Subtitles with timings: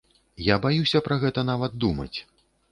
[0.45, 2.13] Я баюся пра гэта нават думаць.